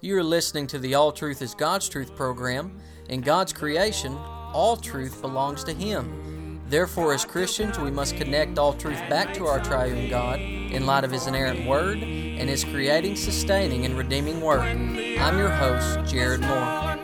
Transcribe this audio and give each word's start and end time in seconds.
You 0.00 0.16
are 0.16 0.22
listening 0.22 0.68
to 0.68 0.78
the 0.78 0.94
All 0.94 1.10
Truth 1.10 1.42
is 1.42 1.56
God's 1.56 1.88
Truth 1.88 2.14
program. 2.14 2.78
In 3.08 3.20
God's 3.20 3.52
creation, 3.52 4.16
all 4.52 4.76
truth 4.76 5.20
belongs 5.20 5.64
to 5.64 5.72
Him. 5.72 6.60
Therefore, 6.68 7.14
as 7.14 7.24
Christians, 7.24 7.80
we 7.80 7.90
must 7.90 8.16
connect 8.16 8.60
all 8.60 8.74
truth 8.74 9.00
back 9.10 9.34
to 9.34 9.46
our 9.46 9.58
triune 9.58 10.08
God 10.08 10.38
in 10.38 10.86
light 10.86 11.02
of 11.02 11.10
His 11.10 11.26
inerrant 11.26 11.66
Word 11.66 11.98
and 11.98 12.48
His 12.48 12.62
creating, 12.62 13.16
sustaining, 13.16 13.86
and 13.86 13.98
redeeming 13.98 14.40
work. 14.40 14.60
I'm 14.60 15.36
your 15.36 15.50
host, 15.50 16.08
Jared 16.08 16.42
Moore. 16.42 16.98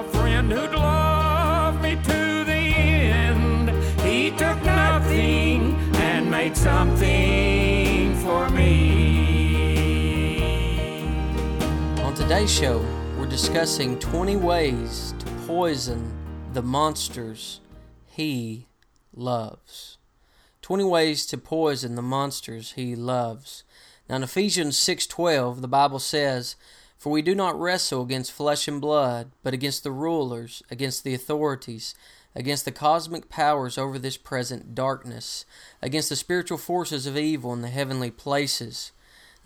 A 0.00 0.04
friend 0.04 0.50
who'd 0.50 0.72
love 0.72 1.82
me 1.82 1.94
to 1.94 2.44
the 2.44 2.52
end. 2.52 3.68
He 4.00 4.30
took 4.30 4.62
nothing 4.64 5.74
and 5.96 6.30
made 6.30 6.56
something 6.56 8.14
for 8.16 8.48
me. 8.48 9.42
On 12.02 12.14
today's 12.14 12.50
show, 12.50 12.82
we're 13.18 13.26
discussing 13.26 13.98
20 13.98 14.36
ways 14.36 15.12
to 15.18 15.26
poison 15.46 16.16
the 16.54 16.62
monsters 16.62 17.60
he 18.06 18.68
loves. 19.14 19.98
20 20.62 20.84
ways 20.84 21.26
to 21.26 21.36
poison 21.36 21.94
the 21.94 22.00
monsters 22.00 22.72
he 22.72 22.96
loves. 22.96 23.64
Now 24.08 24.16
in 24.16 24.22
Ephesians 24.22 24.78
6:12, 24.78 25.60
the 25.60 25.68
Bible 25.68 25.98
says, 25.98 26.56
"For 27.00 27.10
we 27.10 27.22
do 27.22 27.34
not 27.34 27.58
wrestle 27.58 28.02
against 28.02 28.30
flesh 28.30 28.68
and 28.68 28.78
blood, 28.78 29.32
but 29.42 29.54
against 29.54 29.84
the 29.84 29.90
rulers, 29.90 30.62
against 30.70 31.02
the 31.02 31.14
authorities, 31.14 31.94
against 32.34 32.66
the 32.66 32.72
cosmic 32.72 33.30
powers 33.30 33.78
over 33.78 33.98
this 33.98 34.18
present 34.18 34.74
darkness, 34.74 35.46
against 35.80 36.10
the 36.10 36.14
spiritual 36.14 36.58
forces 36.58 37.06
of 37.06 37.16
evil 37.16 37.54
in 37.54 37.62
the 37.62 37.68
heavenly 37.68 38.10
places." 38.10 38.92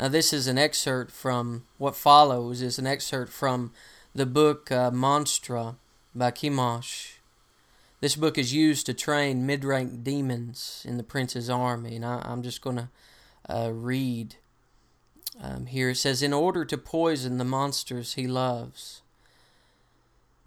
Now 0.01 0.09
this 0.09 0.33
is 0.33 0.49
an 0.49 0.59
excerpt 0.59 1.13
from 1.13 1.65
what 1.79 1.95
follows 1.95 2.61
is 2.61 2.81
an 2.81 2.89
excerpt 2.89 3.33
from 3.33 3.73
the 4.13 4.27
book 4.27 4.73
uh, 4.73 4.91
Monstra 4.91 5.77
by 6.13 6.33
Kimosh. 6.33 7.19
This 8.01 8.17
book 8.17 8.37
is 8.37 8.53
used 8.53 8.87
to 8.87 8.95
train 8.95 9.47
mid 9.47 9.65
rank 9.65 10.03
demons 10.03 10.83
in 10.85 10.97
the 10.97 11.05
prince's 11.05 11.49
army, 11.49 11.95
and 11.95 12.05
I, 12.05 12.21
am 12.25 12.43
just 12.43 12.63
going 12.63 12.77
to 12.77 12.89
uh, 13.49 13.71
read 13.73 14.35
um, 15.41 15.67
here. 15.67 15.91
It 15.91 15.97
says, 15.97 16.23
In 16.23 16.33
order 16.33 16.65
to 16.65 16.79
poison 16.79 17.39
the 17.39 17.45
monsters 17.45 18.15
he 18.15 18.27
loves, 18.27 19.03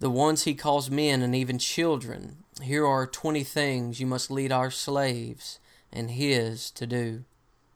the 0.00 0.10
ones 0.10 0.44
he 0.44 0.54
calls 0.54 0.90
men 0.90 1.22
and 1.22 1.34
even 1.34 1.58
children, 1.58 2.44
here 2.62 2.86
are 2.86 3.06
20 3.06 3.44
things 3.44 4.00
you 4.00 4.06
must 4.06 4.30
lead 4.30 4.52
our 4.52 4.70
slaves 4.70 5.58
and 5.92 6.10
his 6.10 6.70
to 6.72 6.86
do. 6.86 7.24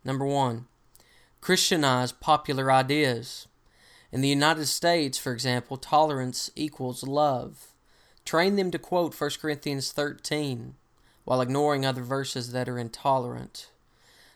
Number 0.04 0.24
one, 0.24 0.66
Christianize 1.40 2.12
popular 2.12 2.70
ideas. 2.70 3.48
In 4.12 4.20
the 4.20 4.28
United 4.28 4.66
States, 4.66 5.18
for 5.18 5.32
example, 5.32 5.76
tolerance 5.76 6.50
equals 6.54 7.02
love. 7.02 7.72
Train 8.24 8.56
them 8.56 8.70
to 8.70 8.78
quote 8.78 9.18
1 9.18 9.30
Corinthians 9.40 9.90
13 9.90 10.74
while 11.24 11.40
ignoring 11.40 11.86
other 11.86 12.02
verses 12.02 12.52
that 12.52 12.68
are 12.68 12.78
intolerant. 12.78 13.70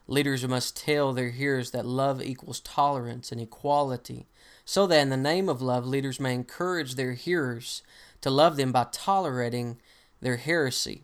Leaders 0.08 0.46
must 0.46 0.76
tell 0.76 1.12
their 1.12 1.30
hearers 1.30 1.72
that 1.72 1.84
love 1.84 2.22
equals 2.22 2.60
tolerance 2.60 3.32
and 3.32 3.40
equality, 3.40 4.28
so 4.64 4.86
that 4.86 5.00
in 5.00 5.10
the 5.10 5.16
name 5.16 5.48
of 5.48 5.60
love, 5.60 5.86
leaders 5.86 6.20
may 6.20 6.34
encourage 6.34 6.94
their 6.94 7.14
hearers 7.14 7.82
to 8.20 8.30
love 8.30 8.56
them 8.56 8.70
by 8.70 8.86
tolerating 8.92 9.80
their 10.20 10.36
heresy. 10.36 11.02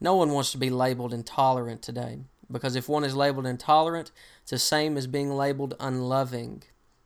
No 0.00 0.14
one 0.14 0.30
wants 0.30 0.52
to 0.52 0.58
be 0.58 0.70
labeled 0.70 1.12
intolerant 1.12 1.82
today, 1.82 2.18
because 2.50 2.76
if 2.76 2.88
one 2.88 3.04
is 3.04 3.16
labeled 3.16 3.46
intolerant, 3.46 4.12
it's 4.42 4.52
the 4.52 4.58
same 4.58 4.96
as 4.96 5.08
being 5.08 5.30
labeled 5.30 5.74
unloving. 5.80 6.62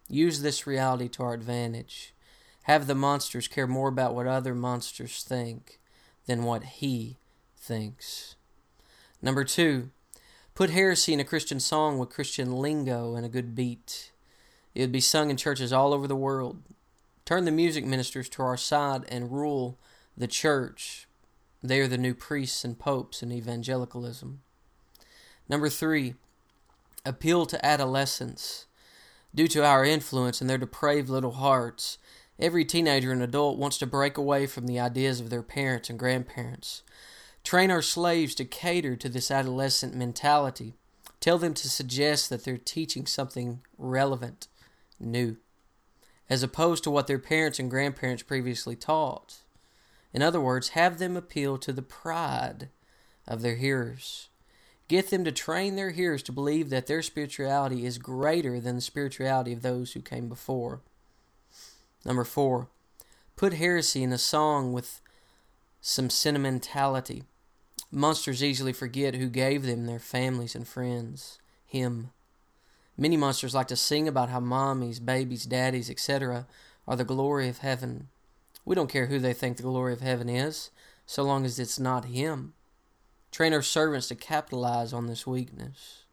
Use 0.08 0.42
this 0.42 0.66
reality 0.66 1.08
to 1.08 1.22
our 1.22 1.32
advantage. 1.32 2.14
Have 2.64 2.86
the 2.86 2.94
monsters 2.94 3.48
care 3.48 3.66
more 3.66 3.88
about 3.88 4.14
what 4.14 4.26
other 4.26 4.54
monsters 4.54 5.22
think 5.22 5.80
than 6.26 6.44
what 6.44 6.62
he 6.64 7.18
thinks. 7.56 8.36
Number 9.22 9.44
two, 9.44 9.90
put 10.54 10.70
heresy 10.70 11.12
in 11.12 11.20
a 11.20 11.24
Christian 11.24 11.60
song 11.60 11.98
with 11.98 12.10
Christian 12.10 12.52
lingo 12.52 13.14
and 13.14 13.24
a 13.24 13.28
good 13.28 13.54
beat. 13.54 14.12
It 14.74 14.80
would 14.80 14.92
be 14.92 15.00
sung 15.00 15.30
in 15.30 15.36
churches 15.36 15.72
all 15.72 15.92
over 15.92 16.06
the 16.06 16.16
world. 16.16 16.62
Turn 17.24 17.44
the 17.44 17.50
music 17.50 17.84
ministers 17.84 18.28
to 18.30 18.42
our 18.42 18.56
side 18.56 19.04
and 19.08 19.32
rule 19.32 19.78
the 20.16 20.26
church. 20.26 21.06
They 21.62 21.80
are 21.80 21.88
the 21.88 21.98
new 21.98 22.14
priests 22.14 22.64
and 22.64 22.78
popes 22.78 23.22
in 23.22 23.30
evangelicalism. 23.30 24.40
Number 25.48 25.68
three, 25.68 26.14
appeal 27.04 27.46
to 27.46 27.64
adolescents. 27.64 28.66
Due 29.34 29.48
to 29.48 29.64
our 29.64 29.84
influence 29.84 30.40
and 30.40 30.50
their 30.50 30.58
depraved 30.58 31.08
little 31.08 31.32
hearts, 31.32 31.98
Every 32.42 32.64
teenager 32.64 33.12
and 33.12 33.22
adult 33.22 33.56
wants 33.58 33.78
to 33.78 33.86
break 33.86 34.16
away 34.16 34.46
from 34.46 34.66
the 34.66 34.80
ideas 34.80 35.20
of 35.20 35.30
their 35.30 35.44
parents 35.44 35.88
and 35.88 35.98
grandparents. 35.98 36.82
Train 37.44 37.70
our 37.70 37.82
slaves 37.82 38.34
to 38.36 38.44
cater 38.44 38.97
to 38.97 39.08
this 39.08 39.30
adolescent 39.30 39.94
mentality. 39.94 40.75
Tell 41.20 41.38
them 41.38 41.54
to 41.54 41.69
suggest 41.69 42.30
that 42.30 42.44
they're 42.44 42.58
teaching 42.58 43.06
something 43.06 43.60
relevant, 43.78 44.48
new, 44.98 45.36
as 46.28 46.42
opposed 46.42 46.82
to 46.84 46.91
what 46.91 47.06
their 47.06 47.19
parents 47.19 47.58
and 47.58 47.70
grandparents 47.70 48.22
previously 48.22 48.75
taught. 48.75 49.36
In 50.12 50.22
other 50.22 50.41
words, 50.41 50.70
have 50.70 50.98
them 50.98 51.16
appeal 51.16 51.58
to 51.58 51.72
the 51.72 51.82
pride 51.82 52.69
of 53.26 53.42
their 53.42 53.56
hearers. 53.56 54.28
Get 54.88 55.10
them 55.10 55.25
to 55.25 55.32
train 55.32 55.76
their 55.76 55.91
hearers 55.91 56.22
to 56.25 56.32
believe 56.32 56.70
that 56.70 56.86
their 56.86 57.02
spirituality 57.02 57.86
is 57.86 57.98
greater 57.98 58.60
than 58.60 58.76
the 58.76 58.82
spirituality 58.82 59.52
of 59.52 59.62
those 59.62 59.92
who 59.92 60.00
came 60.00 60.28
before. 60.28 60.81
Number 62.04 62.25
four, 62.25 62.69
put 63.36 63.54
heresy 63.54 64.02
in 64.02 64.12
a 64.12 64.19
song 64.19 64.72
with 64.72 65.00
some 65.81 66.10
sentimentality. 66.10 67.25
Monsters 67.94 68.42
easily 68.42 68.72
forget 68.72 69.14
who 69.14 69.28
gave 69.28 69.64
them 69.64 69.84
their 69.84 69.98
families 69.98 70.54
and 70.54 70.66
friends. 70.66 71.38
Him. 71.66 72.10
Many 72.97 73.19
monsters 73.19 73.54
like 73.54 73.69
to 73.69 73.76
sing 73.76 74.08
about 74.08 74.30
how 74.30 74.41
mommies, 74.41 75.04
babies, 75.04 75.44
daddies, 75.44 75.91
etc. 75.91 76.47
are 76.88 76.97
the 76.97 77.04
glory 77.04 77.48
of 77.48 77.58
heaven. 77.58 78.08
We 78.64 78.75
don't 78.75 78.91
care 78.91 79.06
who 79.06 79.19
they 79.19 79.34
think 79.34 79.56
the 79.56 79.62
glory 79.62 79.92
of 79.92 80.00
heaven 80.00 80.31
is, 80.31 80.70
so 81.04 81.22
long 81.22 81.44
as 81.44 81.58
it's 81.58 81.78
not 81.78 82.06
Him. 82.06 82.54
Train 83.31 83.52
our 83.52 83.62
servants 83.62 84.08
to 84.08 84.14
capitalize 84.14 84.92
on 84.94 85.06
this 85.06 85.26
weakness. 85.26 86.04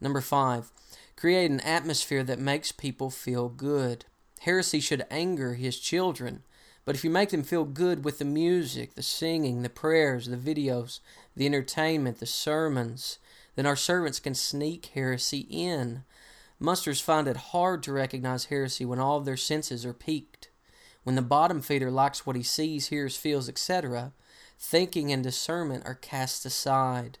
Number 0.00 0.20
five, 0.22 0.70
create 1.14 1.50
an 1.50 1.60
atmosphere 1.60 2.22
that 2.24 2.38
makes 2.38 2.72
people 2.72 3.10
feel 3.10 3.48
good. 3.48 4.06
Heresy 4.40 4.80
should 4.80 5.06
anger 5.10 5.54
his 5.54 5.78
children, 5.78 6.42
but 6.86 6.94
if 6.94 7.02
you 7.02 7.10
make 7.10 7.30
them 7.30 7.42
feel 7.42 7.64
good 7.64 8.04
with 8.04 8.18
the 8.20 8.24
music, 8.24 8.94
the 8.94 9.02
singing, 9.02 9.62
the 9.62 9.68
prayers, 9.68 10.28
the 10.28 10.36
videos, 10.36 11.00
the 11.36 11.44
entertainment, 11.44 12.20
the 12.20 12.26
sermons, 12.26 13.18
then 13.56 13.66
our 13.66 13.74
servants 13.74 14.20
can 14.20 14.34
sneak 14.34 14.86
heresy 14.94 15.48
in. 15.50 16.04
Musters 16.60 17.00
find 17.00 17.26
it 17.26 17.36
hard 17.36 17.82
to 17.82 17.92
recognize 17.92 18.46
heresy 18.46 18.84
when 18.84 19.00
all 19.00 19.18
of 19.18 19.24
their 19.24 19.36
senses 19.36 19.84
are 19.84 19.92
piqued. 19.92 20.48
When 21.02 21.16
the 21.16 21.22
bottom 21.22 21.60
feeder 21.60 21.90
likes 21.90 22.24
what 22.24 22.36
he 22.36 22.44
sees, 22.44 22.88
hears, 22.88 23.16
feels, 23.16 23.48
etc., 23.48 24.12
thinking 24.56 25.12
and 25.12 25.24
discernment 25.24 25.84
are 25.86 25.94
cast 25.94 26.46
aside. 26.46 27.18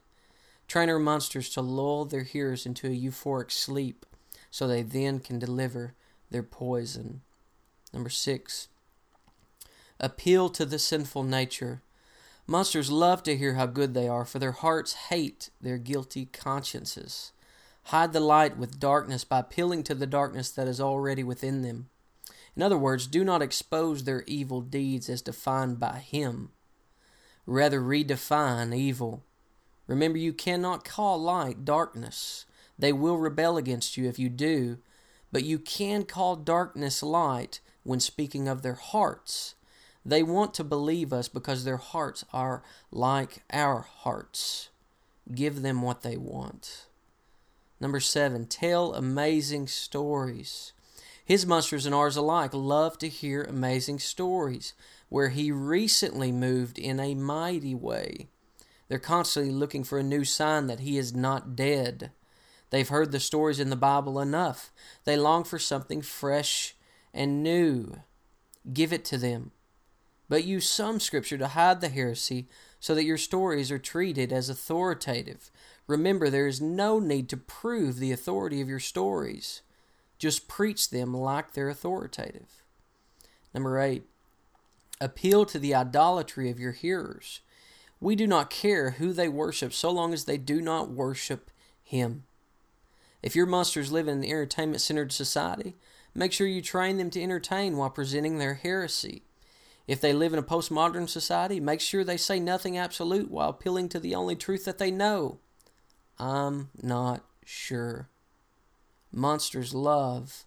Train 0.68 0.88
our 0.88 0.98
monsters 1.00 1.50
to 1.50 1.60
lull 1.60 2.04
their 2.04 2.22
hearers 2.22 2.66
into 2.66 2.86
a 2.86 2.90
euphoric 2.90 3.50
sleep 3.50 4.06
so 4.48 4.66
they 4.66 4.82
then 4.82 5.18
can 5.18 5.40
deliver 5.40 5.94
their 6.30 6.42
poison. 6.44 7.22
Number 7.92 8.10
six, 8.10 8.68
appeal 10.00 10.48
to 10.50 10.64
the 10.64 10.78
sinful 10.78 11.22
nature. 11.22 11.82
Monsters 12.46 12.90
love 12.90 13.22
to 13.24 13.36
hear 13.36 13.54
how 13.54 13.66
good 13.66 13.94
they 13.94 14.06
are, 14.06 14.24
for 14.24 14.38
their 14.38 14.52
hearts 14.52 14.92
hate 15.10 15.50
their 15.60 15.78
guilty 15.78 16.26
consciences. 16.26 17.32
Hide 17.84 18.12
the 18.12 18.20
light 18.20 18.56
with 18.56 18.80
darkness 18.80 19.24
by 19.24 19.40
appealing 19.40 19.82
to 19.84 19.94
the 19.94 20.06
darkness 20.06 20.50
that 20.50 20.68
is 20.68 20.80
already 20.80 21.22
within 21.22 21.62
them. 21.62 21.88
In 22.56 22.62
other 22.62 22.78
words, 22.78 23.06
do 23.06 23.24
not 23.24 23.42
expose 23.42 24.04
their 24.04 24.24
evil 24.26 24.60
deeds 24.60 25.08
as 25.08 25.22
defined 25.22 25.78
by 25.78 25.98
Him. 25.98 26.50
Rather, 27.46 27.80
redefine 27.80 28.74
evil. 28.74 29.22
Remember, 29.86 30.18
you 30.18 30.32
cannot 30.32 30.84
call 30.84 31.20
light 31.20 31.64
darkness. 31.64 32.44
They 32.78 32.92
will 32.92 33.18
rebel 33.18 33.56
against 33.56 33.96
you 33.96 34.08
if 34.08 34.18
you 34.18 34.28
do, 34.28 34.78
but 35.30 35.44
you 35.44 35.58
can 35.58 36.04
call 36.04 36.36
darkness 36.36 37.02
light 37.02 37.60
when 37.82 38.00
speaking 38.00 38.48
of 38.48 38.62
their 38.62 38.74
hearts. 38.74 39.54
They 40.06 40.22
want 40.22 40.54
to 40.54 40.62
believe 40.62 41.12
us 41.12 41.26
because 41.26 41.64
their 41.64 41.78
hearts 41.78 42.24
are 42.32 42.62
like 42.92 43.42
our 43.52 43.80
hearts. 43.80 44.68
Give 45.34 45.62
them 45.62 45.82
what 45.82 46.02
they 46.02 46.16
want. 46.16 46.86
Number 47.80 47.98
seven, 47.98 48.46
tell 48.46 48.94
amazing 48.94 49.66
stories. 49.66 50.72
His 51.24 51.44
monsters 51.44 51.86
and 51.86 51.94
ours 51.94 52.16
alike 52.16 52.54
love 52.54 52.98
to 52.98 53.08
hear 53.08 53.42
amazing 53.42 53.98
stories 53.98 54.74
where 55.08 55.30
he 55.30 55.50
recently 55.50 56.30
moved 56.30 56.78
in 56.78 57.00
a 57.00 57.16
mighty 57.16 57.74
way. 57.74 58.28
They're 58.86 59.00
constantly 59.00 59.52
looking 59.52 59.82
for 59.82 59.98
a 59.98 60.04
new 60.04 60.24
sign 60.24 60.68
that 60.68 60.80
he 60.80 60.98
is 60.98 61.16
not 61.16 61.56
dead. 61.56 62.12
They've 62.70 62.88
heard 62.88 63.10
the 63.10 63.18
stories 63.18 63.58
in 63.58 63.70
the 63.70 63.76
Bible 63.76 64.20
enough. 64.20 64.70
They 65.02 65.16
long 65.16 65.42
for 65.42 65.58
something 65.58 66.00
fresh 66.00 66.76
and 67.12 67.42
new. 67.42 68.02
Give 68.72 68.92
it 68.92 69.04
to 69.06 69.18
them. 69.18 69.50
But 70.28 70.44
use 70.44 70.68
some 70.68 70.98
scripture 71.00 71.38
to 71.38 71.48
hide 71.48 71.80
the 71.80 71.88
heresy 71.88 72.48
so 72.80 72.94
that 72.94 73.04
your 73.04 73.18
stories 73.18 73.70
are 73.70 73.78
treated 73.78 74.32
as 74.32 74.48
authoritative. 74.48 75.50
Remember, 75.86 76.28
there 76.28 76.46
is 76.46 76.60
no 76.60 76.98
need 76.98 77.28
to 77.28 77.36
prove 77.36 77.98
the 77.98 78.12
authority 78.12 78.60
of 78.60 78.68
your 78.68 78.80
stories. 78.80 79.62
Just 80.18 80.48
preach 80.48 80.90
them 80.90 81.14
like 81.14 81.52
they're 81.52 81.68
authoritative. 81.68 82.64
Number 83.54 83.78
eight, 83.78 84.04
appeal 85.00 85.44
to 85.46 85.58
the 85.58 85.74
idolatry 85.74 86.50
of 86.50 86.58
your 86.58 86.72
hearers. 86.72 87.40
We 88.00 88.16
do 88.16 88.26
not 88.26 88.50
care 88.50 88.92
who 88.92 89.12
they 89.12 89.28
worship 89.28 89.72
so 89.72 89.90
long 89.90 90.12
as 90.12 90.24
they 90.24 90.38
do 90.38 90.60
not 90.60 90.90
worship 90.90 91.50
Him. 91.82 92.24
If 93.22 93.34
your 93.34 93.46
monsters 93.46 93.92
live 93.92 94.08
in 94.08 94.18
an 94.18 94.24
entertainment 94.24 94.80
centered 94.80 95.12
society, 95.12 95.76
make 96.14 96.32
sure 96.32 96.46
you 96.46 96.62
train 96.62 96.98
them 96.98 97.10
to 97.10 97.22
entertain 97.22 97.76
while 97.76 97.90
presenting 97.90 98.38
their 98.38 98.54
heresy. 98.54 99.22
If 99.86 100.00
they 100.00 100.12
live 100.12 100.32
in 100.32 100.38
a 100.38 100.42
postmodern 100.42 101.08
society, 101.08 101.60
make 101.60 101.80
sure 101.80 102.02
they 102.02 102.16
say 102.16 102.40
nothing 102.40 102.76
absolute 102.76 103.30
while 103.30 103.50
appealing 103.50 103.88
to 103.90 104.00
the 104.00 104.14
only 104.14 104.34
truth 104.34 104.64
that 104.64 104.78
they 104.78 104.90
know. 104.90 105.38
I'm 106.18 106.70
not 106.82 107.22
sure. 107.44 108.08
Monsters 109.12 109.74
love 109.74 110.44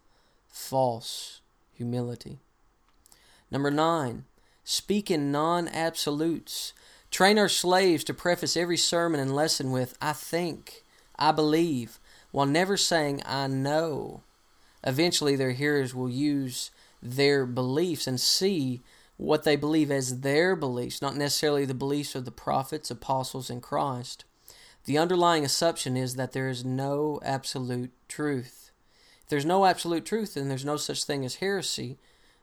false 0.48 1.42
humility. 1.74 2.40
Number 3.50 3.72
nine, 3.72 4.26
speak 4.64 5.10
in 5.10 5.32
non 5.32 5.68
absolutes. 5.70 6.74
Train 7.10 7.40
our 7.40 7.50
slaves 7.50 8.04
to 8.04 8.14
preface 8.14 8.56
every 8.56 8.78
sermon 8.78 9.20
and 9.20 9.34
lesson 9.34 9.72
with, 9.72 9.98
I 10.00 10.14
think, 10.14 10.84
I 11.18 11.32
believe, 11.32 12.00
while 12.32 12.46
never 12.46 12.78
saying, 12.78 13.24
I 13.26 13.48
know. 13.48 14.22
Eventually, 14.84 15.36
their 15.36 15.52
hearers 15.52 15.96
will 15.96 16.10
use 16.10 16.70
their 17.02 17.46
beliefs 17.46 18.06
and 18.06 18.20
see 18.20 18.82
what 19.20 19.44
they 19.44 19.58
believe 19.58 19.92
as 19.92 20.22
their 20.22 20.56
beliefs, 20.56 21.02
not 21.02 21.14
necessarily 21.14 21.66
the 21.66 21.74
beliefs 21.74 22.16
of 22.16 22.24
the 22.24 22.32
prophets, 22.32 22.90
apostles, 22.90 23.50
and 23.50 23.62
Christ. 23.62 24.24
The 24.86 24.98
underlying 24.98 25.44
assumption 25.44 25.98
is 25.98 26.16
that 26.16 26.32
there 26.32 26.48
is 26.48 26.64
no 26.64 27.20
absolute 27.22 27.92
truth. 28.08 28.72
If 29.22 29.28
there's 29.28 29.46
no 29.46 29.66
absolute 29.66 30.06
truth, 30.06 30.36
then 30.36 30.48
there's 30.48 30.64
no 30.64 30.78
such 30.78 31.04
thing 31.04 31.26
as 31.26 31.36
heresy, 31.36 31.98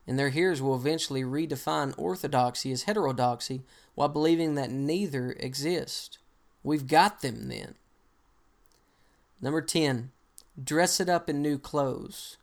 and 0.07 0.19
their 0.19 0.29
hearers 0.29 0.61
will 0.61 0.75
eventually 0.75 1.23
redefine 1.23 1.95
orthodoxy 1.97 2.71
as 2.73 2.83
heterodoxy 2.83 3.63
while 3.95 4.11
believing 4.11 4.55
that 4.57 4.71
neither 4.71 5.33
exist. 5.41 6.19
We've 6.63 6.87
got 6.87 7.23
them 7.23 7.49
then. 7.49 7.77
Number 9.41 9.63
10. 9.63 10.11
Dress 10.63 11.01
it 11.01 11.09
up 11.09 11.31
in 11.31 11.41
new 11.41 11.59
clothes. 11.59 12.37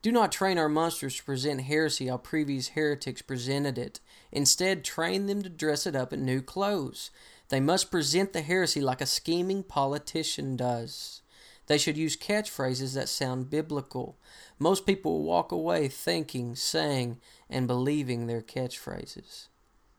Do 0.00 0.12
not 0.12 0.30
train 0.30 0.58
our 0.58 0.68
monsters 0.68 1.16
to 1.16 1.24
present 1.24 1.62
heresy 1.62 2.06
how 2.06 2.18
previous 2.18 2.68
heretics 2.68 3.22
presented 3.22 3.78
it. 3.78 4.00
Instead, 4.30 4.84
train 4.84 5.26
them 5.26 5.42
to 5.42 5.48
dress 5.48 5.86
it 5.86 5.96
up 5.96 6.12
in 6.12 6.24
new 6.24 6.40
clothes. 6.40 7.10
They 7.48 7.60
must 7.60 7.90
present 7.90 8.32
the 8.32 8.42
heresy 8.42 8.80
like 8.80 9.00
a 9.00 9.06
scheming 9.06 9.62
politician 9.64 10.56
does. 10.56 11.22
They 11.66 11.78
should 11.78 11.96
use 11.96 12.16
catchphrases 12.16 12.94
that 12.94 13.08
sound 13.08 13.50
biblical. 13.50 14.16
Most 14.58 14.86
people 14.86 15.12
will 15.12 15.24
walk 15.24 15.52
away 15.52 15.88
thinking, 15.88 16.54
saying, 16.54 17.18
and 17.50 17.66
believing 17.66 18.26
their 18.26 18.40
catchphrases. 18.40 19.48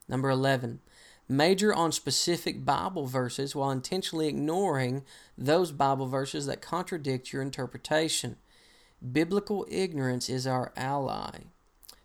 Number 0.08 0.30
11. 0.30 0.80
Major 1.28 1.72
on 1.72 1.92
specific 1.92 2.64
Bible 2.64 3.06
verses 3.06 3.54
while 3.54 3.70
intentionally 3.70 4.26
ignoring 4.26 5.04
those 5.38 5.70
Bible 5.70 6.06
verses 6.06 6.46
that 6.46 6.60
contradict 6.60 7.32
your 7.32 7.42
interpretation. 7.42 8.36
Biblical 9.00 9.66
ignorance 9.70 10.28
is 10.28 10.46
our 10.46 10.72
ally. 10.76 11.44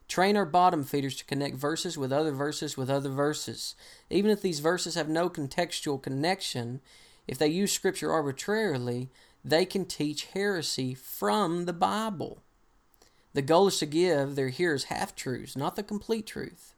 Train 0.07 0.37
our 0.37 0.45
bottom 0.45 0.83
feeders 0.83 1.17
to 1.17 1.25
connect 1.25 1.55
verses 1.55 1.97
with 1.97 2.13
other 2.13 2.31
verses 2.31 2.77
with 2.77 2.89
other 2.89 3.09
verses. 3.09 3.75
Even 4.09 4.31
if 4.31 4.41
these 4.41 4.59
verses 4.59 4.95
have 4.95 5.09
no 5.09 5.29
contextual 5.29 6.01
connection, 6.01 6.79
if 7.27 7.37
they 7.37 7.47
use 7.47 7.73
Scripture 7.73 8.11
arbitrarily, 8.11 9.09
they 9.43 9.65
can 9.65 9.85
teach 9.85 10.25
heresy 10.33 10.93
from 10.93 11.65
the 11.65 11.73
Bible. 11.73 12.41
The 13.33 13.41
goal 13.41 13.67
is 13.67 13.79
to 13.79 13.85
give 13.85 14.35
their 14.35 14.49
hearers 14.49 14.85
half 14.85 15.15
truths, 15.15 15.57
not 15.57 15.75
the 15.75 15.83
complete 15.83 16.25
truth. 16.25 16.73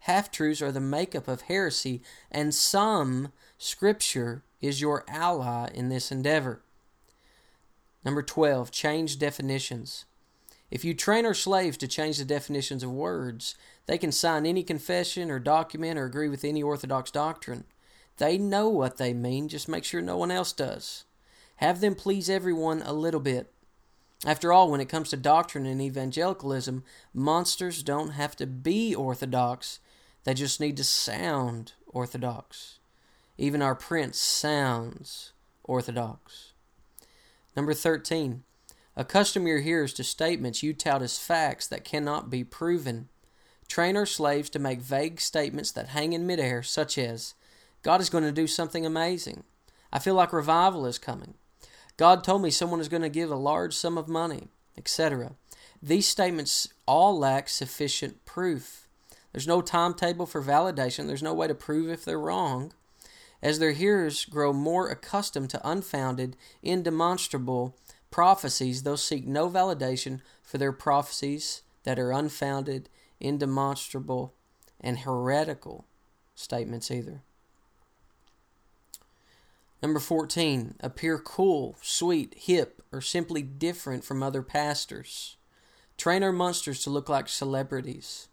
Half 0.00 0.30
truths 0.30 0.62
are 0.62 0.72
the 0.72 0.80
makeup 0.80 1.28
of 1.28 1.42
heresy, 1.42 2.00
and 2.30 2.54
some 2.54 3.32
Scripture 3.58 4.44
is 4.62 4.80
your 4.80 5.04
ally 5.08 5.68
in 5.74 5.90
this 5.90 6.10
endeavor. 6.10 6.62
Number 8.04 8.22
12, 8.22 8.70
change 8.70 9.18
definitions. 9.18 10.04
If 10.70 10.84
you 10.84 10.94
train 10.94 11.24
our 11.24 11.34
slaves 11.34 11.76
to 11.78 11.88
change 11.88 12.18
the 12.18 12.24
definitions 12.24 12.82
of 12.82 12.92
words, 12.92 13.54
they 13.86 13.98
can 13.98 14.12
sign 14.12 14.44
any 14.44 14.62
confession 14.62 15.30
or 15.30 15.38
document 15.38 15.98
or 15.98 16.04
agree 16.04 16.28
with 16.28 16.44
any 16.44 16.62
Orthodox 16.62 17.10
doctrine. 17.10 17.64
They 18.18 18.36
know 18.36 18.68
what 18.68 18.98
they 18.98 19.14
mean, 19.14 19.48
just 19.48 19.68
make 19.68 19.84
sure 19.84 20.02
no 20.02 20.16
one 20.16 20.30
else 20.30 20.52
does. 20.52 21.04
Have 21.56 21.80
them 21.80 21.94
please 21.94 22.28
everyone 22.28 22.82
a 22.82 22.92
little 22.92 23.20
bit. 23.20 23.52
After 24.26 24.52
all, 24.52 24.70
when 24.70 24.80
it 24.80 24.88
comes 24.88 25.10
to 25.10 25.16
doctrine 25.16 25.64
and 25.64 25.80
evangelicalism, 25.80 26.84
monsters 27.14 27.82
don't 27.82 28.10
have 28.10 28.34
to 28.36 28.46
be 28.46 28.94
orthodox, 28.94 29.78
they 30.24 30.34
just 30.34 30.60
need 30.60 30.76
to 30.76 30.84
sound 30.84 31.72
orthodox. 31.86 32.78
Even 33.38 33.62
our 33.62 33.76
prince 33.76 34.18
sounds 34.18 35.32
orthodox. 35.62 36.52
Number 37.56 37.74
13. 37.74 38.42
Accustom 38.96 39.46
your 39.46 39.60
hearers 39.60 39.92
to 39.94 40.04
statements 40.04 40.62
you 40.62 40.72
tout 40.72 41.02
as 41.02 41.18
facts 41.18 41.66
that 41.68 41.84
cannot 41.84 42.30
be 42.30 42.42
proven. 42.42 43.08
Train 43.68 43.96
our 43.96 44.06
slaves 44.06 44.50
to 44.50 44.58
make 44.58 44.80
vague 44.80 45.20
statements 45.20 45.70
that 45.72 45.88
hang 45.88 46.12
in 46.12 46.26
midair, 46.26 46.62
such 46.62 46.98
as, 46.98 47.34
God 47.82 48.00
is 48.00 48.10
going 48.10 48.24
to 48.24 48.32
do 48.32 48.46
something 48.46 48.84
amazing. 48.84 49.44
I 49.92 49.98
feel 49.98 50.14
like 50.14 50.32
revival 50.32 50.86
is 50.86 50.98
coming. 50.98 51.34
God 51.96 52.24
told 52.24 52.42
me 52.42 52.50
someone 52.50 52.80
is 52.80 52.88
going 52.88 53.02
to 53.02 53.08
give 53.08 53.30
a 53.30 53.36
large 53.36 53.74
sum 53.74 53.98
of 53.98 54.08
money, 54.08 54.48
etc. 54.76 55.32
These 55.82 56.08
statements 56.08 56.68
all 56.86 57.18
lack 57.18 57.48
sufficient 57.48 58.24
proof. 58.24 58.88
There's 59.32 59.46
no 59.46 59.60
timetable 59.60 60.26
for 60.26 60.42
validation. 60.42 61.06
There's 61.06 61.22
no 61.22 61.34
way 61.34 61.46
to 61.46 61.54
prove 61.54 61.90
if 61.90 62.04
they're 62.04 62.18
wrong. 62.18 62.72
As 63.42 63.58
their 63.58 63.72
hearers 63.72 64.24
grow 64.24 64.52
more 64.52 64.88
accustomed 64.88 65.50
to 65.50 65.68
unfounded, 65.68 66.36
indemonstrable 66.62 67.76
prophecies, 68.10 68.82
they'll 68.82 68.96
seek 68.96 69.26
no 69.26 69.48
validation 69.48 70.20
for 70.42 70.58
their 70.58 70.72
prophecies 70.72 71.62
that 71.84 71.98
are 71.98 72.10
unfounded, 72.10 72.88
indemonstrable, 73.20 74.32
and 74.80 75.00
heretical 75.00 75.84
statements 76.34 76.90
either. 76.90 77.22
Number 79.82 80.00
14, 80.00 80.74
appear 80.80 81.18
cool, 81.18 81.76
sweet, 81.80 82.34
hip, 82.36 82.82
or 82.90 83.00
simply 83.00 83.42
different 83.42 84.04
from 84.04 84.22
other 84.22 84.42
pastors. 84.42 85.36
Train 85.96 86.24
our 86.24 86.32
monsters 86.32 86.82
to 86.82 86.90
look 86.90 87.08
like 87.08 87.28
celebrities. 87.28 88.28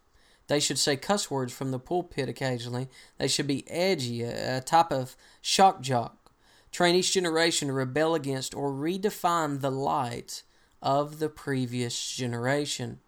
They 0.48 0.60
should 0.60 0.78
say 0.78 0.96
cuss 0.96 1.30
words 1.30 1.52
from 1.52 1.70
the 1.70 1.78
pulpit 1.78 2.28
occasionally. 2.28 2.88
They 3.18 3.28
should 3.28 3.46
be 3.46 3.68
edgy, 3.68 4.22
a, 4.22 4.60
type 4.60 4.92
of 4.92 5.16
shock 5.40 5.80
jock. 5.80 6.30
Train 6.70 6.94
each 6.94 7.12
generation 7.12 7.68
to 7.68 7.74
rebel 7.74 8.14
against 8.14 8.54
or 8.54 8.70
redefine 8.70 9.60
the 9.60 9.70
light 9.70 10.42
of 10.82 11.18
the 11.18 11.28
previous 11.28 12.14
generation. 12.14 13.00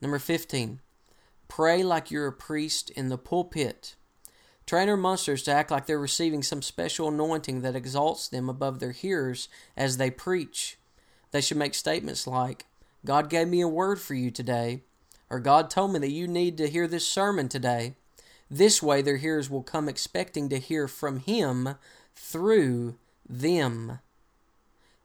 Number 0.00 0.18
15. 0.18 0.80
Pray 1.48 1.82
like 1.82 2.10
you're 2.10 2.26
a 2.26 2.32
priest 2.32 2.90
in 2.90 3.08
the 3.08 3.18
pulpit. 3.18 3.96
Train 4.66 4.88
our 4.88 4.96
monsters 4.96 5.42
to 5.42 5.52
act 5.52 5.70
like 5.70 5.86
they're 5.86 5.98
receiving 5.98 6.42
some 6.42 6.62
special 6.62 7.08
anointing 7.08 7.60
that 7.60 7.76
exalts 7.76 8.28
them 8.28 8.48
above 8.48 8.80
their 8.80 8.92
hearers 8.92 9.48
as 9.76 9.98
they 9.98 10.10
preach. 10.10 10.78
They 11.32 11.42
should 11.42 11.58
make 11.58 11.74
statements 11.74 12.26
like, 12.26 12.64
God 13.04 13.28
gave 13.28 13.48
me 13.48 13.60
a 13.60 13.68
word 13.68 14.00
for 14.00 14.14
you 14.14 14.30
today, 14.30 14.84
or 15.30 15.40
God 15.40 15.70
told 15.70 15.92
me 15.92 15.98
that 16.00 16.10
you 16.10 16.28
need 16.28 16.56
to 16.58 16.68
hear 16.68 16.86
this 16.86 17.06
sermon 17.06 17.48
today. 17.48 17.94
This 18.50 18.82
way, 18.82 19.02
their 19.02 19.16
hearers 19.16 19.48
will 19.48 19.62
come 19.62 19.88
expecting 19.88 20.48
to 20.48 20.58
hear 20.58 20.86
from 20.86 21.20
Him 21.20 21.76
through 22.14 22.96
them, 23.28 24.00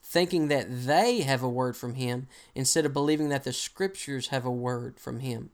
thinking 0.04 0.50
that 0.50 0.86
they 0.86 1.22
have 1.22 1.42
a 1.42 1.50
word 1.50 1.78
from 1.78 1.96
Him 1.96 2.28
instead 2.54 2.86
of 2.86 2.94
believing 2.94 3.30
that 3.30 3.44
the 3.44 3.54
Scriptures 3.54 4.28
have 4.28 4.46
a 4.46 4.52
word 4.52 5.00
from 5.00 5.20
Him. 5.20 5.52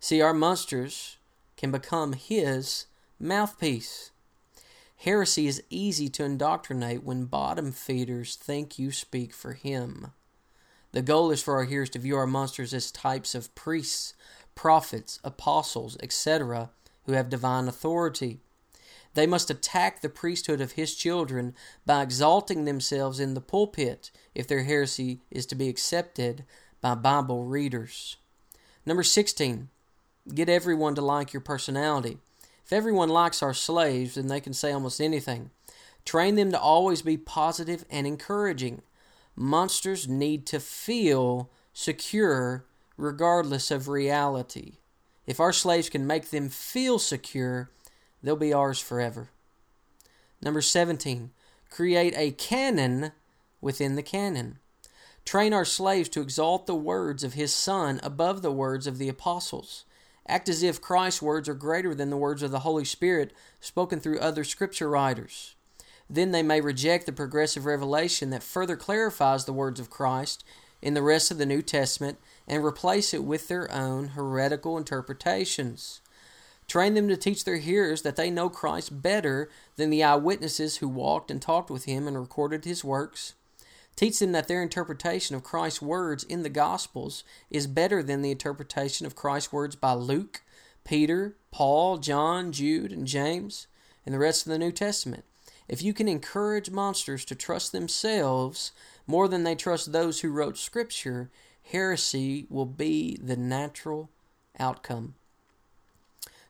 See, 0.00 0.20
our 0.20 0.34
monsters 0.34 1.18
can 1.56 1.70
become 1.70 2.14
His 2.14 2.86
mouthpiece. 3.20 4.10
Heresy 4.98 5.46
is 5.46 5.62
easy 5.68 6.08
to 6.08 6.24
indoctrinate 6.24 7.02
when 7.02 7.26
bottom 7.26 7.70
feeders 7.70 8.34
think 8.34 8.78
you 8.78 8.90
speak 8.90 9.32
for 9.34 9.52
Him. 9.52 10.12
The 10.96 11.02
goal 11.02 11.30
is 11.30 11.42
for 11.42 11.56
our 11.56 11.64
hearers 11.64 11.90
to 11.90 11.98
view 11.98 12.16
our 12.16 12.26
monsters 12.26 12.72
as 12.72 12.90
types 12.90 13.34
of 13.34 13.54
priests, 13.54 14.14
prophets, 14.54 15.20
apostles, 15.22 15.98
etc., 16.02 16.70
who 17.04 17.12
have 17.12 17.28
divine 17.28 17.68
authority. 17.68 18.40
They 19.12 19.26
must 19.26 19.50
attack 19.50 20.00
the 20.00 20.08
priesthood 20.08 20.62
of 20.62 20.72
his 20.72 20.94
children 20.94 21.54
by 21.84 22.00
exalting 22.00 22.64
themselves 22.64 23.20
in 23.20 23.34
the 23.34 23.42
pulpit 23.42 24.10
if 24.34 24.48
their 24.48 24.62
heresy 24.62 25.20
is 25.30 25.44
to 25.48 25.54
be 25.54 25.68
accepted 25.68 26.46
by 26.80 26.94
Bible 26.94 27.44
readers. 27.44 28.16
Number 28.86 29.02
16, 29.02 29.68
get 30.34 30.48
everyone 30.48 30.94
to 30.94 31.02
like 31.02 31.34
your 31.34 31.42
personality. 31.42 32.16
If 32.64 32.72
everyone 32.72 33.10
likes 33.10 33.42
our 33.42 33.52
slaves, 33.52 34.14
then 34.14 34.28
they 34.28 34.40
can 34.40 34.54
say 34.54 34.72
almost 34.72 35.02
anything. 35.02 35.50
Train 36.06 36.36
them 36.36 36.52
to 36.52 36.58
always 36.58 37.02
be 37.02 37.18
positive 37.18 37.84
and 37.90 38.06
encouraging. 38.06 38.80
Monsters 39.36 40.08
need 40.08 40.46
to 40.46 40.58
feel 40.58 41.50
secure 41.72 42.64
regardless 42.96 43.70
of 43.70 43.88
reality. 43.88 44.78
If 45.26 45.40
our 45.40 45.52
slaves 45.52 45.90
can 45.90 46.06
make 46.06 46.30
them 46.30 46.48
feel 46.48 46.98
secure, 46.98 47.70
they'll 48.22 48.36
be 48.36 48.52
ours 48.52 48.80
forever. 48.80 49.28
Number 50.40 50.62
17, 50.62 51.30
create 51.68 52.14
a 52.16 52.30
canon 52.30 53.12
within 53.60 53.96
the 53.96 54.02
canon. 54.02 54.58
Train 55.24 55.52
our 55.52 55.64
slaves 55.64 56.08
to 56.10 56.20
exalt 56.20 56.66
the 56.66 56.74
words 56.74 57.24
of 57.24 57.34
his 57.34 57.52
Son 57.52 58.00
above 58.02 58.42
the 58.42 58.52
words 58.52 58.86
of 58.86 58.96
the 58.96 59.08
apostles. 59.08 59.84
Act 60.28 60.48
as 60.48 60.62
if 60.62 60.80
Christ's 60.80 61.20
words 61.20 61.48
are 61.48 61.54
greater 61.54 61.94
than 61.94 62.10
the 62.10 62.16
words 62.16 62.42
of 62.42 62.52
the 62.52 62.60
Holy 62.60 62.84
Spirit 62.84 63.32
spoken 63.60 64.00
through 64.00 64.20
other 64.20 64.44
scripture 64.44 64.88
writers. 64.88 65.55
Then 66.08 66.30
they 66.30 66.42
may 66.42 66.60
reject 66.60 67.06
the 67.06 67.12
progressive 67.12 67.66
revelation 67.66 68.30
that 68.30 68.42
further 68.42 68.76
clarifies 68.76 69.44
the 69.44 69.52
words 69.52 69.80
of 69.80 69.90
Christ 69.90 70.44
in 70.80 70.94
the 70.94 71.02
rest 71.02 71.30
of 71.30 71.38
the 71.38 71.46
New 71.46 71.62
Testament 71.62 72.18
and 72.46 72.64
replace 72.64 73.12
it 73.12 73.24
with 73.24 73.48
their 73.48 73.70
own 73.72 74.08
heretical 74.08 74.78
interpretations. 74.78 76.00
Train 76.68 76.94
them 76.94 77.08
to 77.08 77.16
teach 77.16 77.44
their 77.44 77.58
hearers 77.58 78.02
that 78.02 78.16
they 78.16 78.30
know 78.30 78.48
Christ 78.48 79.02
better 79.02 79.48
than 79.76 79.90
the 79.90 80.02
eyewitnesses 80.02 80.78
who 80.78 80.88
walked 80.88 81.30
and 81.30 81.40
talked 81.40 81.70
with 81.70 81.84
him 81.84 82.08
and 82.08 82.18
recorded 82.18 82.64
his 82.64 82.84
works. 82.84 83.34
Teach 83.94 84.18
them 84.18 84.32
that 84.32 84.46
their 84.46 84.62
interpretation 84.62 85.34
of 85.34 85.42
Christ's 85.42 85.80
words 85.80 86.24
in 86.24 86.42
the 86.42 86.50
Gospels 86.50 87.24
is 87.50 87.66
better 87.66 88.02
than 88.02 88.20
the 88.20 88.30
interpretation 88.30 89.06
of 89.06 89.16
Christ's 89.16 89.52
words 89.52 89.74
by 89.74 89.94
Luke, 89.94 90.42
Peter, 90.84 91.36
Paul, 91.50 91.98
John, 91.98 92.52
Jude, 92.52 92.92
and 92.92 93.06
James, 93.06 93.68
and 94.04 94.14
the 94.14 94.18
rest 94.18 94.46
of 94.46 94.52
the 94.52 94.58
New 94.58 94.72
Testament. 94.72 95.24
If 95.68 95.82
you 95.82 95.92
can 95.92 96.08
encourage 96.08 96.70
monsters 96.70 97.24
to 97.26 97.34
trust 97.34 97.72
themselves 97.72 98.72
more 99.06 99.28
than 99.28 99.44
they 99.44 99.54
trust 99.54 99.92
those 99.92 100.20
who 100.20 100.30
wrote 100.30 100.56
Scripture, 100.56 101.30
heresy 101.64 102.46
will 102.48 102.66
be 102.66 103.18
the 103.22 103.36
natural 103.36 104.10
outcome. 104.58 105.14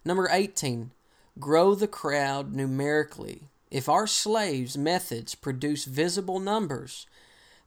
Number 0.04 0.28
18, 0.30 0.92
grow 1.38 1.74
the 1.74 1.88
crowd 1.88 2.54
numerically. 2.54 3.48
If 3.70 3.88
our 3.88 4.06
slaves' 4.06 4.78
methods 4.78 5.34
produce 5.34 5.84
visible 5.84 6.38
numbers, 6.38 7.06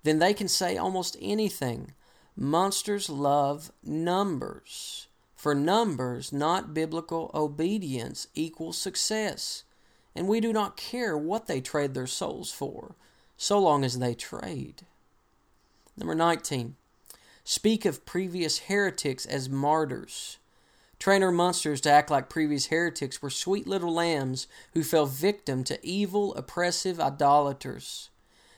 then 0.03 0.20
they 0.20 0.34
can 0.34 0.48
say 0.48 0.77
almost 0.77 1.18
anything. 1.22 1.94
Monsters 2.36 3.10
love 3.10 3.72
numbers. 3.84 5.08
For 5.36 5.53
numbers, 5.56 6.32
not 6.32 6.74
biblical 6.74 7.32
obedience, 7.34 8.27
equals 8.36 8.77
success. 8.77 9.63
And 10.16 10.28
we 10.28 10.39
do 10.39 10.51
not 10.51 10.78
care 10.78 11.18
what 11.18 11.48
they 11.48 11.62
trade 11.62 11.94
their 11.94 12.08
souls 12.08 12.51
for, 12.51 12.96
so 13.38 13.60
long 13.60 13.84
as 13.84 14.00
they 14.00 14.13
trade. 14.13 14.84
Number 15.96 16.16
19. 16.16 16.75
Speak 17.44 17.86
of 17.86 18.06
previous 18.06 18.60
heretics 18.60 19.25
as 19.25 19.50
martyrs. 19.50 20.38
Train 21.00 21.24
our 21.24 21.32
monsters 21.32 21.80
to 21.82 21.89
act 21.89 22.12
like 22.12 22.30
previous 22.30 22.68
heretics 22.68 23.22
were 23.22 23.30
sweet 23.30 23.66
little 23.66 23.94
lambs 23.94 24.48
who 24.74 24.84
fell 24.84 25.06
victim 25.06 25.63
to 25.63 25.86
evil, 25.86 26.36
oppressive 26.36 27.00
idolaters. 27.00 28.10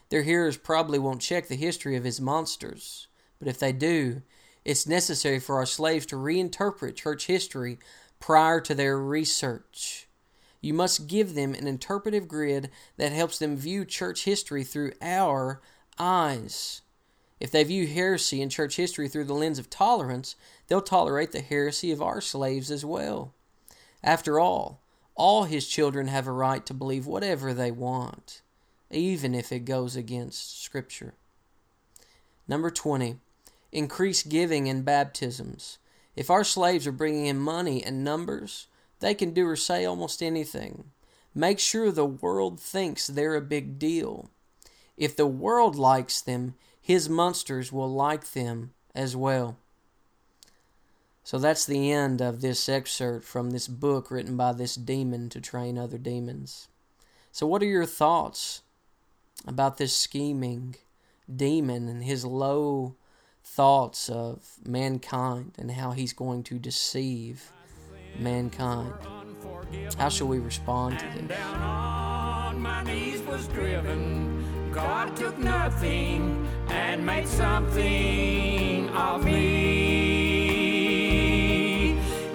Their 0.09 0.23
hearers 0.23 0.57
probably 0.57 0.99
won't 0.99 1.21
check 1.21 1.47
the 1.47 1.55
history 1.55 1.95
of 1.95 2.03
his 2.03 2.19
monsters, 2.19 3.07
but 3.39 3.47
if 3.47 3.59
they 3.59 3.71
do, 3.71 4.23
it's 4.65 4.87
necessary 4.87 5.39
for 5.39 5.55
our 5.55 5.65
slaves 5.65 6.05
to 6.07 6.15
reinterpret 6.15 6.95
church 6.95 7.27
history 7.27 7.79
prior 8.19 8.59
to 8.61 8.75
their 8.75 8.99
research. 8.99 10.07
You 10.61 10.73
must 10.73 11.07
give 11.07 11.33
them 11.33 11.53
an 11.53 11.67
interpretive 11.67 12.27
grid 12.27 12.69
that 12.97 13.11
helps 13.11 13.39
them 13.39 13.57
view 13.57 13.83
church 13.83 14.23
history 14.25 14.63
through 14.63 14.93
our 15.01 15.61
eyes. 15.97 16.81
If 17.39 17.51
they 17.51 17.63
view 17.63 17.87
heresy 17.87 18.41
in 18.41 18.49
church 18.49 18.75
history 18.75 19.09
through 19.09 19.25
the 19.25 19.33
lens 19.33 19.57
of 19.57 19.69
tolerance, 19.69 20.35
they'll 20.67 20.81
tolerate 20.81 21.31
the 21.31 21.41
heresy 21.41 21.91
of 21.91 22.01
our 22.01 22.21
slaves 22.21 22.69
as 22.69 22.85
well. 22.85 23.33
After 24.03 24.39
all, 24.39 24.79
all 25.15 25.45
his 25.45 25.67
children 25.67 26.07
have 26.07 26.27
a 26.27 26.31
right 26.31 26.65
to 26.67 26.73
believe 26.73 27.07
whatever 27.07 27.53
they 27.53 27.71
want 27.71 28.41
even 28.91 29.33
if 29.33 29.51
it 29.51 29.65
goes 29.65 29.95
against 29.95 30.61
Scripture. 30.61 31.13
Number 32.47 32.69
20, 32.69 33.17
increase 33.71 34.23
giving 34.23 34.67
and 34.67 34.83
baptisms. 34.83 35.77
If 36.15 36.29
our 36.29 36.43
slaves 36.43 36.85
are 36.85 36.91
bringing 36.91 37.25
in 37.25 37.39
money 37.39 37.83
and 37.83 38.03
numbers, 38.03 38.67
they 39.01 39.13
can 39.13 39.33
do 39.33 39.47
or 39.47 39.55
say 39.55 39.83
almost 39.85 40.23
anything. 40.23 40.85
Make 41.35 41.59
sure 41.59 41.91
the 41.91 42.05
world 42.05 42.59
thinks 42.59 43.07
they're 43.07 43.35
a 43.35 43.41
big 43.41 43.77
deal. 43.77 44.29
If 44.97 45.15
the 45.15 45.27
world 45.27 45.75
likes 45.75 46.21
them, 46.21 46.55
his 46.79 47.09
monsters 47.09 47.71
will 47.71 47.91
like 47.91 48.31
them 48.31 48.73
as 48.95 49.15
well. 49.15 49.57
So 51.23 51.37
that's 51.37 51.65
the 51.65 51.91
end 51.91 52.21
of 52.21 52.41
this 52.41 52.67
excerpt 52.67 53.25
from 53.25 53.51
this 53.51 53.67
book 53.67 54.09
written 54.09 54.35
by 54.35 54.53
this 54.53 54.75
demon 54.75 55.29
to 55.29 55.41
train 55.41 55.77
other 55.77 55.97
demons. 55.97 56.67
So, 57.31 57.47
what 57.47 57.61
are 57.61 57.67
your 57.67 57.85
thoughts 57.85 58.61
about 59.47 59.77
this 59.77 59.95
scheming 59.95 60.75
demon 61.33 61.87
and 61.87 62.03
his 62.03 62.25
low 62.25 62.95
thoughts 63.43 64.09
of 64.09 64.57
mankind 64.65 65.53
and 65.57 65.71
how 65.71 65.91
he's 65.91 66.13
going 66.13 66.43
to 66.43 66.59
deceive 66.59 67.51
mankind. 68.19 68.93
How 69.97 70.09
shall 70.09 70.27
we 70.27 70.39
respond 70.39 70.99
to 70.99 71.05
this? 71.17 71.37
God 74.71 75.15
took 75.17 75.37
nothing 75.37 76.47
and 76.69 77.05
made 77.05 77.27
something 77.27 78.89
of 78.89 79.25
me. 79.25 80.51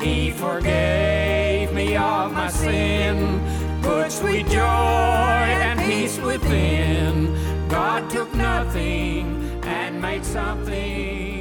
He 0.00 0.30
forgave 0.32 1.72
me 1.72 1.96
of 1.96 2.32
my 2.32 2.48
sin, 2.48 3.40
put 3.82 4.12
sweet 4.12 4.46
joy 4.48 4.60
and 4.60 5.80
peace 5.80 6.18
within. 6.18 7.34
God 7.68 8.10
took 8.10 8.34
nothing 8.34 9.60
and 9.64 10.00
made 10.00 10.24
something. 10.24 11.35